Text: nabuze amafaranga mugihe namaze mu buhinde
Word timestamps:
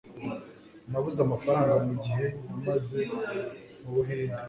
nabuze 0.89 1.19
amafaranga 1.27 1.73
mugihe 1.85 2.25
namaze 2.53 2.99
mu 3.81 3.91
buhinde 3.95 4.39